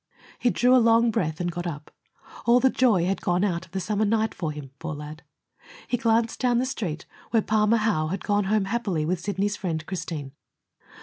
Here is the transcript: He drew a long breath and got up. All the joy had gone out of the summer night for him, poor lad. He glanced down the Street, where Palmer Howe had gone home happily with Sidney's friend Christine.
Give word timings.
He 0.39 0.49
drew 0.49 0.75
a 0.75 0.81
long 0.81 1.11
breath 1.11 1.39
and 1.39 1.51
got 1.51 1.67
up. 1.67 1.91
All 2.47 2.59
the 2.59 2.71
joy 2.71 3.05
had 3.05 3.21
gone 3.21 3.43
out 3.43 3.67
of 3.67 3.71
the 3.71 3.79
summer 3.79 4.03
night 4.03 4.33
for 4.33 4.51
him, 4.51 4.71
poor 4.79 4.95
lad. 4.95 5.21
He 5.87 5.95
glanced 5.95 6.39
down 6.39 6.57
the 6.57 6.65
Street, 6.65 7.05
where 7.29 7.43
Palmer 7.43 7.77
Howe 7.77 8.07
had 8.07 8.23
gone 8.23 8.45
home 8.45 8.65
happily 8.65 9.05
with 9.05 9.19
Sidney's 9.21 9.57
friend 9.57 9.85
Christine. 9.85 10.31